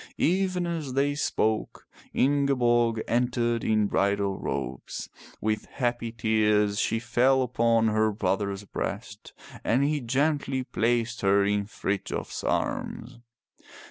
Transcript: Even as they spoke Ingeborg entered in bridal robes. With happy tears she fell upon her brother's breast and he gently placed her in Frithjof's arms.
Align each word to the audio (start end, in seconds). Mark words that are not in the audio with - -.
Even 0.17 0.65
as 0.65 0.93
they 0.93 1.13
spoke 1.13 1.85
Ingeborg 2.11 3.03
entered 3.07 3.63
in 3.63 3.85
bridal 3.85 4.39
robes. 4.39 5.11
With 5.39 5.67
happy 5.67 6.11
tears 6.11 6.79
she 6.79 6.97
fell 6.97 7.43
upon 7.43 7.89
her 7.89 8.11
brother's 8.11 8.63
breast 8.63 9.33
and 9.63 9.83
he 9.83 10.01
gently 10.01 10.63
placed 10.63 11.21
her 11.21 11.45
in 11.45 11.67
Frithjof's 11.67 12.43
arms. 12.43 13.19